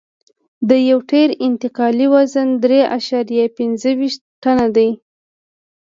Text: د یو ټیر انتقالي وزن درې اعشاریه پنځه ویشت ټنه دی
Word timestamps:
د 0.69 0.71
یو 0.89 0.99
ټیر 1.09 1.29
انتقالي 1.47 2.07
وزن 2.13 2.47
درې 2.63 2.79
اعشاریه 2.95 3.45
پنځه 3.57 3.89
ویشت 3.99 4.21
ټنه 4.43 4.67
دی 4.75 4.89